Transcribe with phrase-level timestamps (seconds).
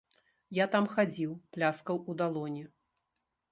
[0.57, 2.67] Я там хадзіў, пляскаў у далоні.